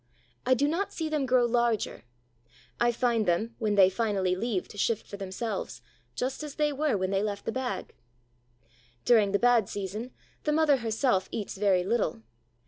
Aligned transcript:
I 0.47 0.55
do 0.55 0.67
not 0.67 0.91
see 0.91 1.09
them 1.09 1.27
grow 1.27 1.45
larger. 1.45 2.05
I 2.79 2.91
find 2.91 3.27
them, 3.27 3.53
when 3.59 3.75
they 3.75 3.87
finally 3.87 4.35
leave 4.35 4.67
to 4.69 4.77
shift 4.79 5.05
for 5.05 5.17
themselves, 5.17 5.83
just 6.15 6.41
as 6.41 6.55
they 6.55 6.73
were 6.73 6.97
when 6.97 7.11
they 7.11 7.21
left 7.21 7.45
the 7.45 7.51
bag. 7.51 7.93
During 9.05 9.31
the 9.31 9.37
bad 9.37 9.69
season, 9.69 10.09
the 10.43 10.53
mother 10.53 10.77
herself 10.77 11.29
eats 11.31 11.55
very 11.55 11.83
little. 11.83 12.23